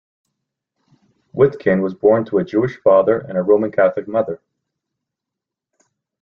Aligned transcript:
Witkin 1.35 1.83
was 1.83 1.93
born 1.93 2.25
to 2.25 2.39
a 2.39 2.43
Jewish 2.43 2.75
father 2.77 3.19
and 3.19 3.37
Roman 3.47 3.71
Catholic 3.71 4.07
mother. 4.07 4.41